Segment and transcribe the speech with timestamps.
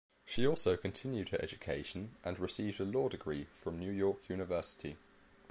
[0.25, 4.97] She also continued her education and received a law degree from New York University.